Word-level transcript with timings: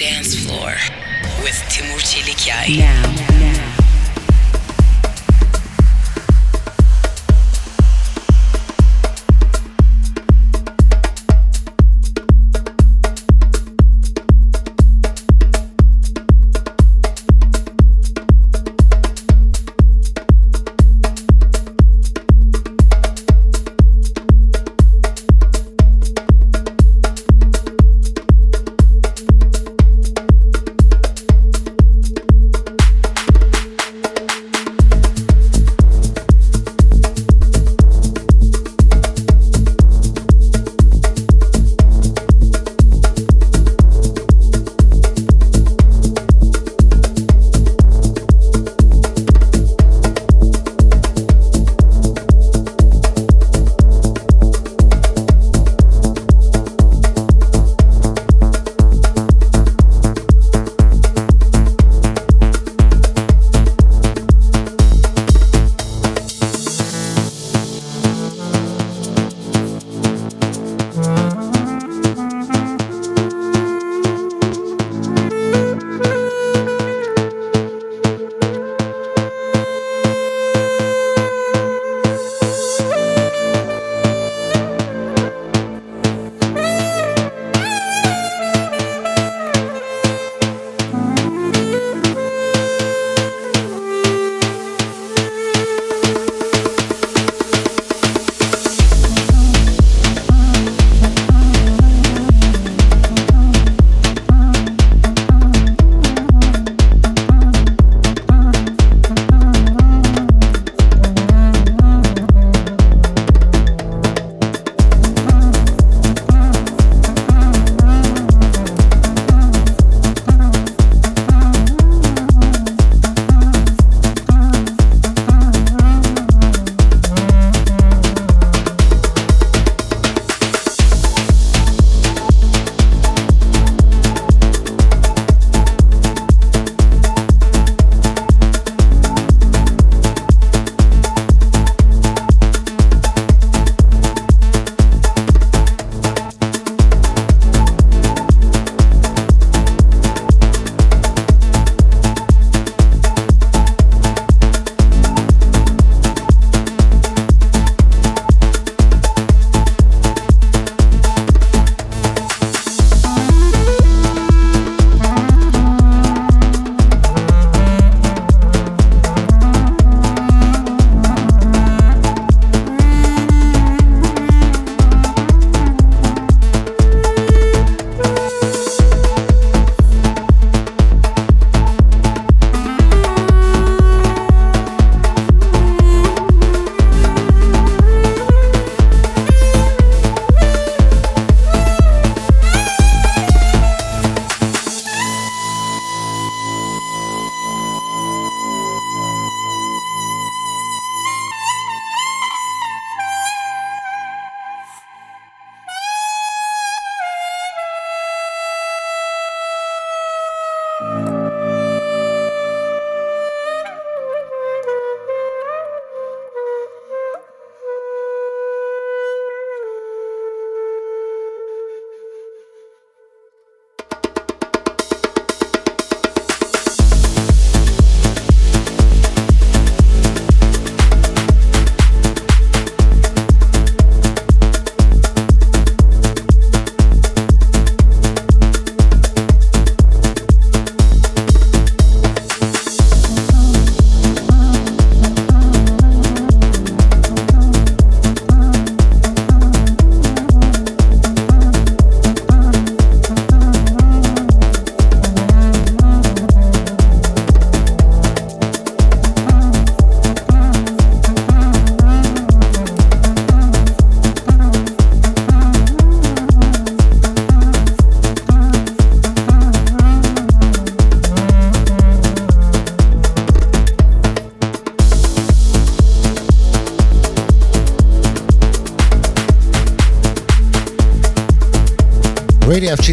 dance 0.00 0.34
floor 0.34 0.72
with 1.42 1.62
Timur 1.68 1.98
Çelikyay. 2.00 2.78
Now, 2.78 3.02
now. 3.38 3.49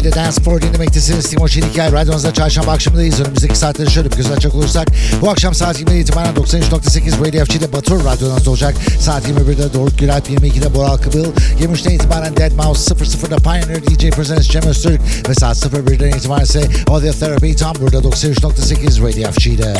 FG'de 0.08 0.14
Dance 0.14 0.42
Floor 0.42 0.60
dinlemektesiniz. 0.60 1.30
Timoşin 1.30 1.62
Hikaye 1.62 1.92
radyonuzda 1.92 2.34
çarşamba 2.34 2.72
akşamındayız. 2.72 3.20
Önümüzdeki 3.20 3.56
saatleri 3.56 3.90
şöyle 3.90 4.10
bir 4.10 4.16
göz 4.16 4.30
açacak 4.30 4.54
olursak. 4.54 4.88
Bu 5.20 5.30
akşam 5.30 5.54
saat 5.54 5.80
20'den 5.80 5.96
itibaren 5.96 6.34
93.8 6.34 7.26
Radio 7.26 7.44
FG'de 7.44 7.72
Batur 7.72 8.04
radyonuzda 8.04 8.50
olacak. 8.50 8.74
Saat 9.00 9.28
21'de 9.28 9.74
Doruk 9.74 9.98
Gülalp, 9.98 10.30
22'de 10.30 10.74
Boral 10.74 10.96
Kıbil, 10.96 11.24
23'ten 11.62 11.90
itibaren 11.90 12.36
Dead 12.36 12.52
Mouse, 12.52 12.94
00'da 12.94 13.36
Pioneer 13.36 13.82
DJ 13.82 14.10
Presents 14.10 14.48
Cem 14.48 14.62
Öztürk 14.62 15.00
ve 15.28 15.34
saat 15.34 15.56
01'den 15.56 16.18
itibaren 16.18 16.44
ise 16.44 16.68
Audio 16.88 17.12
Therapy 17.12 17.52
tam 17.52 17.76
burada 17.80 17.98
93.8 17.98 19.02
Radio 19.02 19.32
FG'de. 19.32 19.74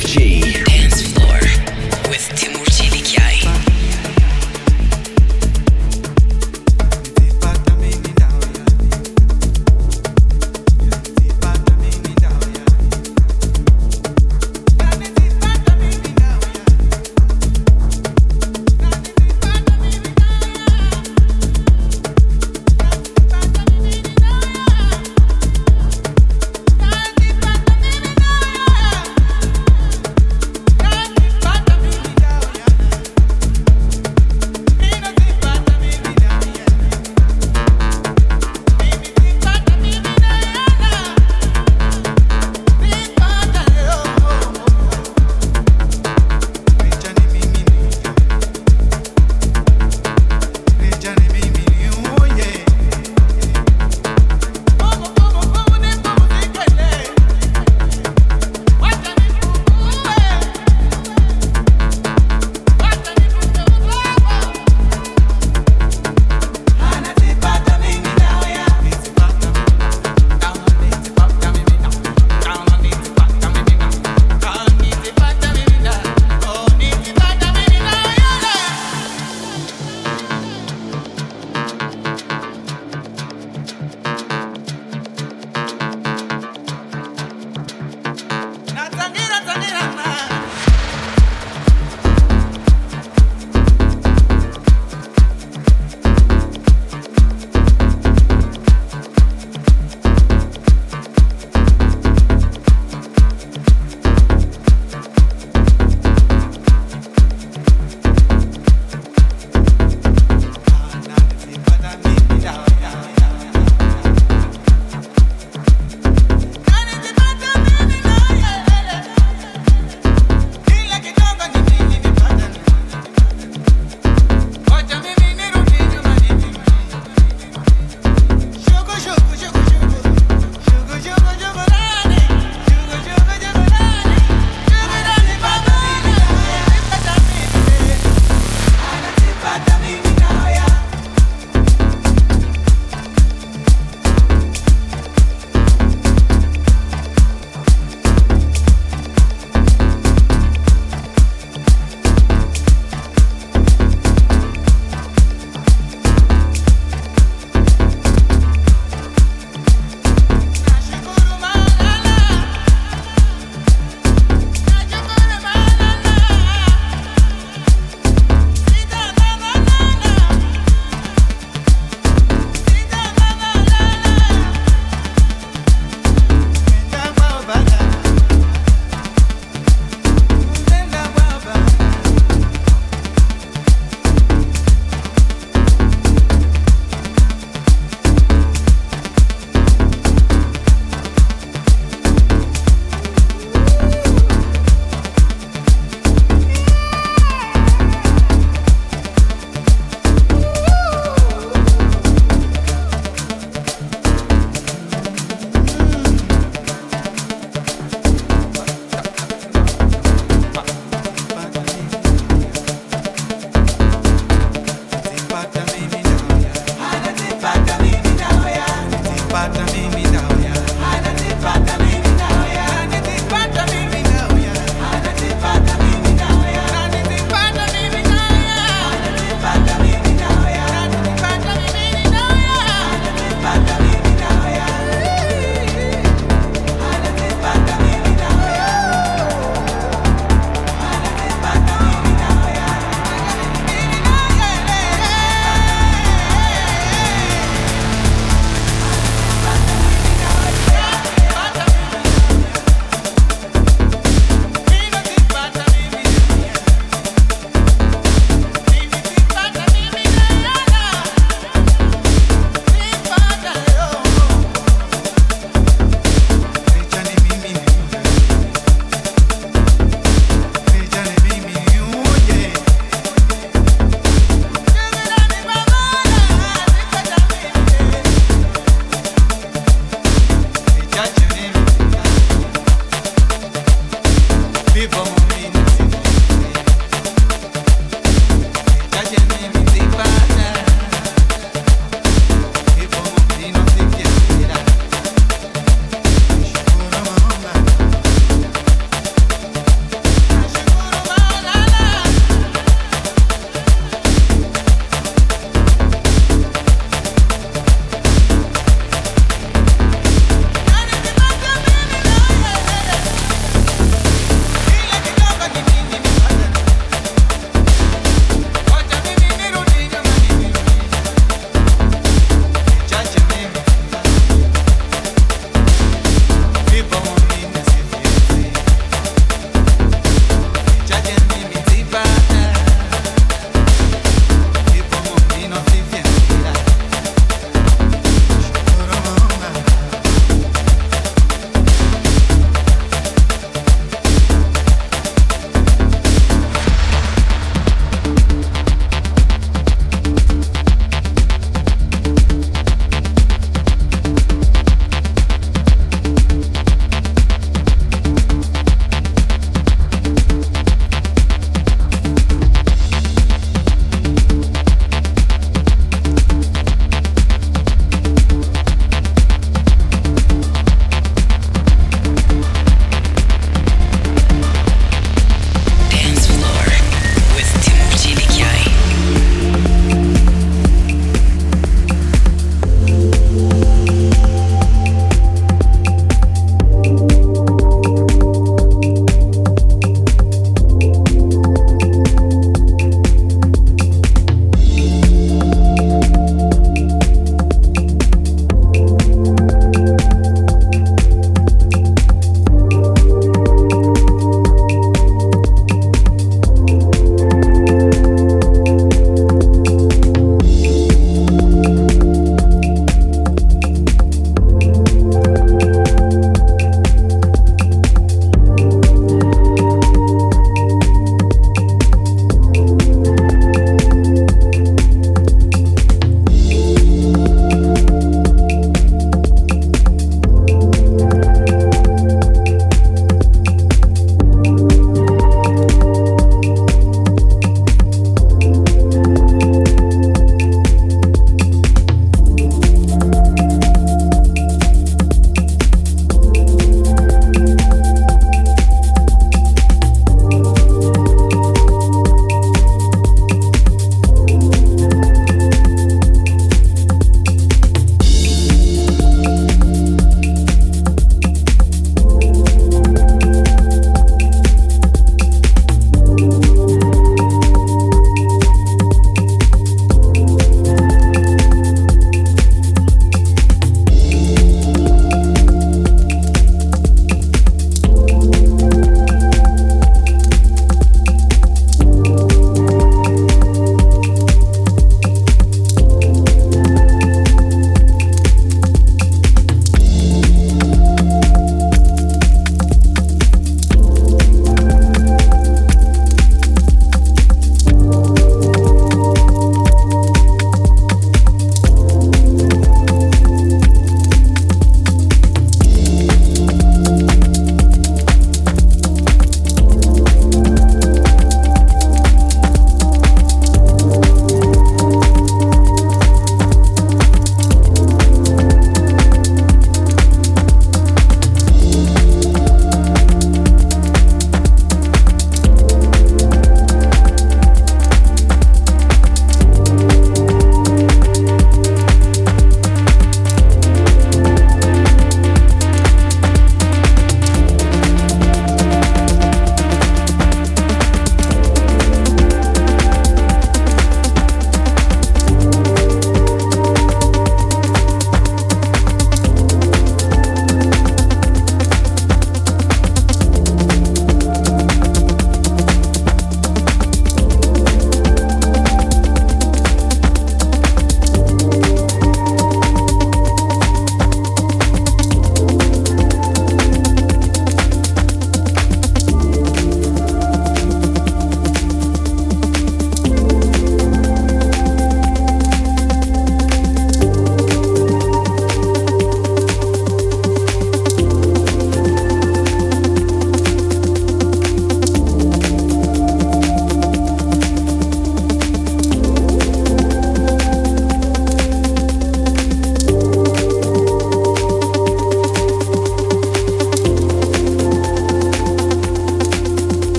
FG. 0.00 0.18
Dance 0.18 0.67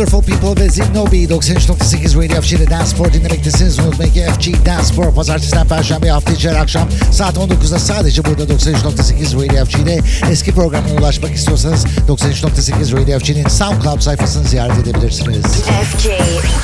No 0.00 0.06
People 0.06 0.62
ve 0.62 0.68
Zinnobi 0.68 1.28
93.8 1.28 2.24
Radio 2.24 2.42
FG'de 2.42 2.70
Dance 2.70 2.86
Sport 2.86 3.14
dinlemektesiniz. 3.14 3.78
Unutmayın 3.78 4.12
ki 4.12 4.26
FG 4.38 4.66
Dance 4.66 4.84
Sport 4.84 5.16
pazartesiden 5.16 5.68
perşembe 5.68 6.10
hafta 6.10 6.32
içi 6.32 6.50
akşam 6.50 6.88
saat 7.12 7.36
19'da 7.36 7.78
sadece 7.78 8.24
burada 8.24 8.42
93.8 8.42 9.46
Radio 9.46 9.64
FG'de 9.64 10.00
eski 10.30 10.52
programına 10.52 11.00
ulaşmak 11.00 11.34
istiyorsanız 11.34 11.84
93.8 12.08 13.00
Radio 13.00 13.18
FG'nin 13.18 13.48
SoundCloud 13.48 14.00
sayfasını 14.00 14.48
ziyaret 14.48 14.78
edebilirsiniz. 14.78 15.44
FG 15.44 16.08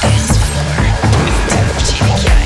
Dance 0.03 0.33
Floor 0.33 0.87
with 1.27 2.46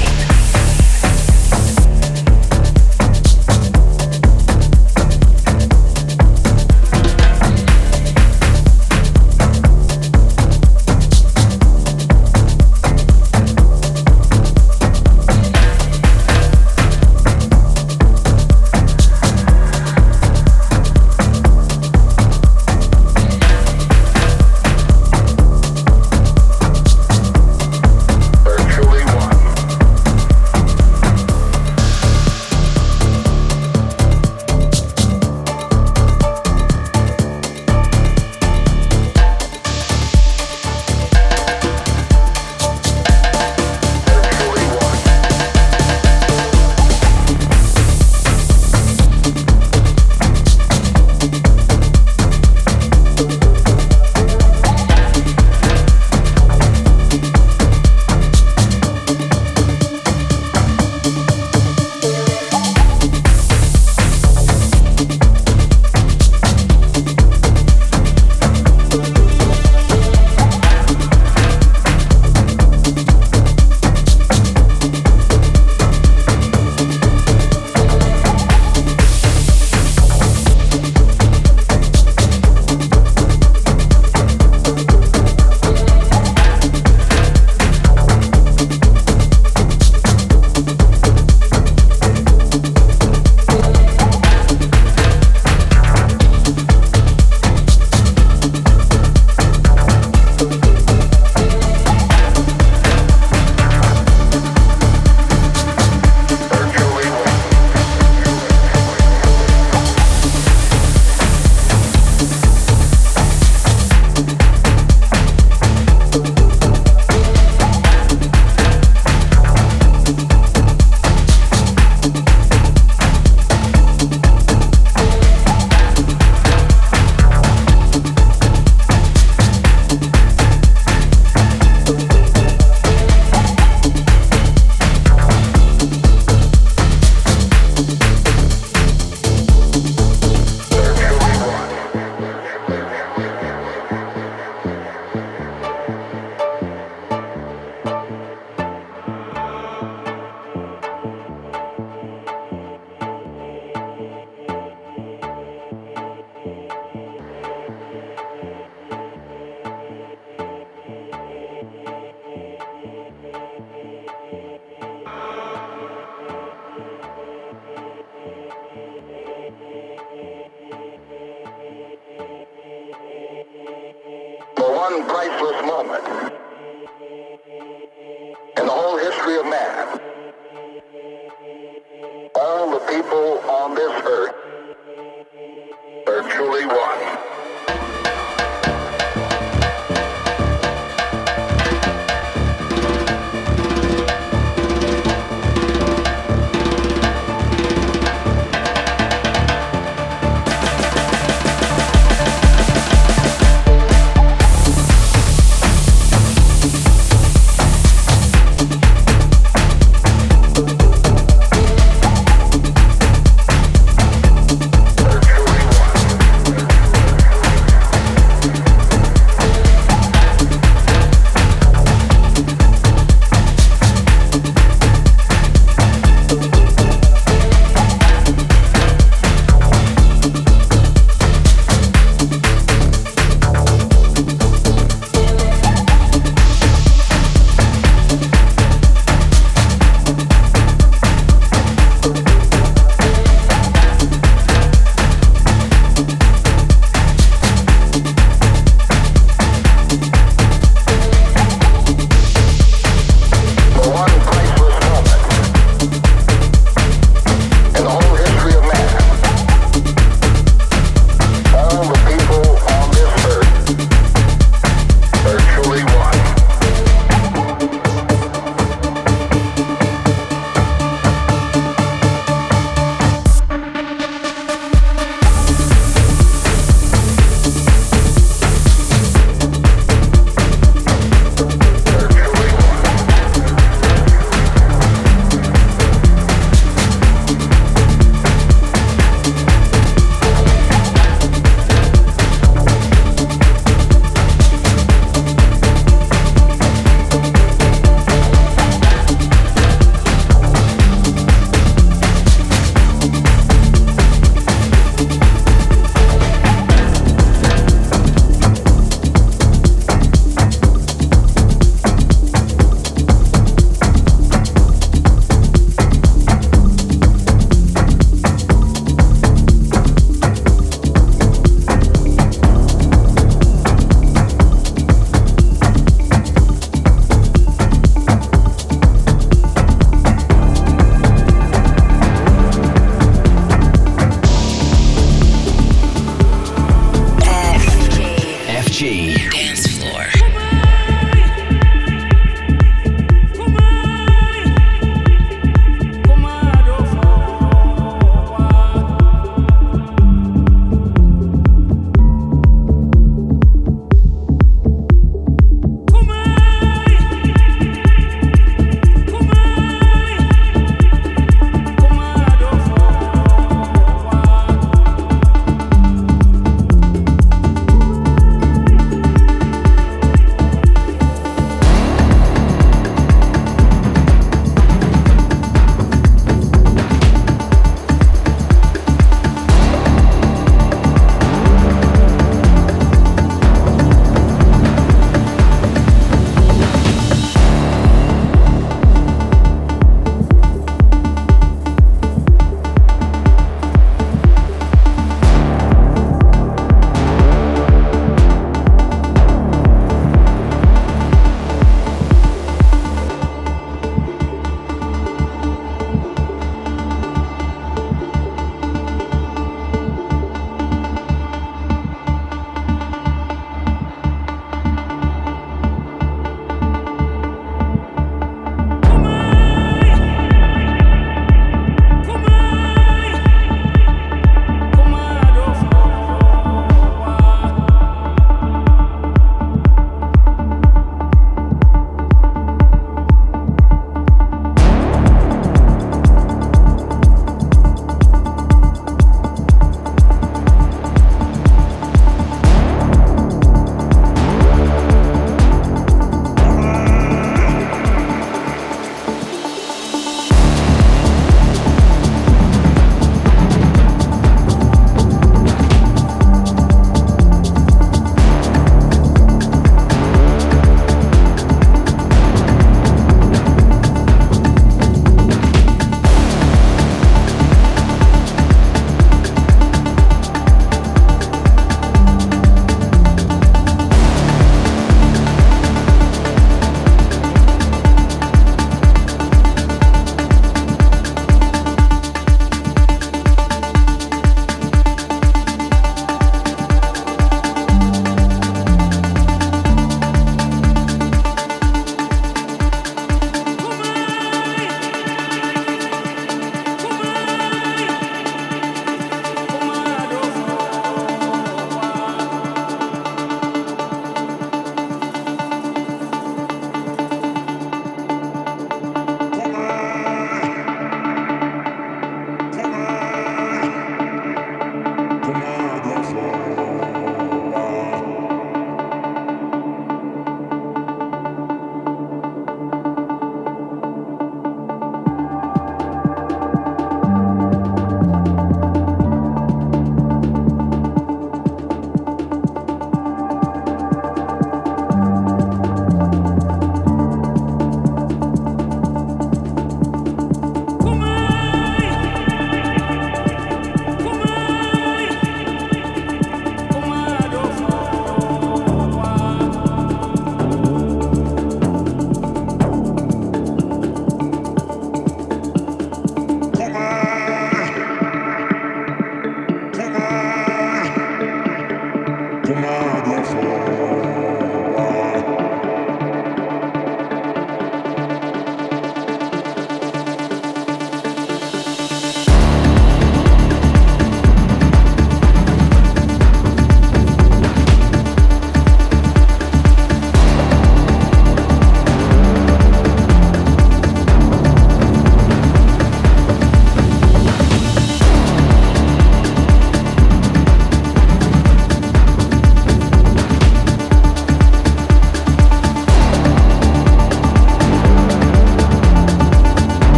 Muhammad. 175.83 176.19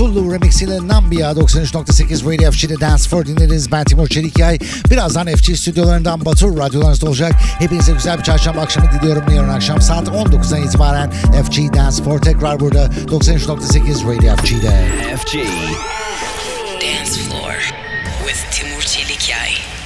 Can 0.00 0.08
Vitullu 0.08 0.32
remixiyle 0.32 0.88
Nambia 0.88 1.32
93.8 1.32 2.32
Radio 2.32 2.50
FG'de 2.50 2.80
Dance 2.80 3.08
for 3.08 3.26
dinlediniz. 3.26 3.72
Ben 3.72 3.84
Timur 3.84 4.08
Çelikyay. 4.08 4.58
Birazdan 4.90 5.26
FG 5.26 5.56
stüdyolarından 5.56 6.24
Batur 6.24 6.58
radyolarınızda 6.58 7.06
olacak. 7.06 7.32
Hepinize 7.58 7.92
güzel 7.92 8.18
bir 8.18 8.22
çarşamba 8.22 8.60
akşamı 8.60 8.86
diliyorum. 8.92 9.34
Yarın 9.34 9.48
akşam 9.48 9.80
saat 9.80 10.08
19'dan 10.08 10.62
itibaren 10.62 11.10
FG 11.10 11.74
Dance 11.74 12.02
for 12.02 12.18
tekrar 12.18 12.60
burada 12.60 12.84
93.8 12.84 14.16
Radio 14.16 14.36
FG'de. 14.36 15.16
FG. 15.16 15.34
Dance 16.80 17.20
Floor 17.20 17.54
with 18.26 18.50
Timur 18.50 18.80
Çelikyay. 18.80 19.79